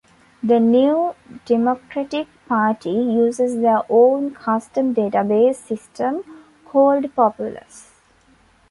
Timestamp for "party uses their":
2.47-3.81